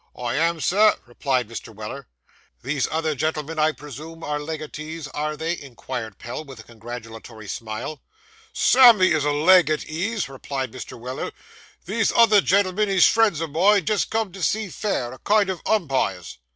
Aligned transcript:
'I 0.17 0.33
am, 0.37 0.59
sir,' 0.61 0.95
replied 1.05 1.47
Mr. 1.47 1.71
Weller. 1.75 2.07
'These 2.63 2.87
other 2.89 3.13
gentlemen, 3.13 3.59
I 3.59 3.71
presume, 3.71 4.23
are 4.23 4.39
legatees, 4.39 5.07
are 5.09 5.37
they?' 5.37 5.55
inquired 5.61 6.17
Pell, 6.17 6.43
with 6.43 6.59
a 6.59 6.63
congratulatory 6.63 7.47
smile. 7.47 8.01
'Sammy 8.51 9.11
is 9.11 9.25
a 9.25 9.31
leg 9.31 9.69
at 9.69 9.85
ease,' 9.85 10.27
replied 10.27 10.71
Mr. 10.71 10.99
Weller; 10.99 11.31
'these 11.85 12.11
other 12.15 12.41
gen'l'm'n 12.41 12.89
is 12.89 13.05
friends 13.05 13.43
o' 13.43 13.47
mine, 13.47 13.85
just 13.85 14.09
come 14.09 14.31
to 14.31 14.41
see 14.41 14.69
fair; 14.69 15.13
a 15.13 15.19
kind 15.19 15.51
of 15.51 15.61
umpires. 15.67 16.39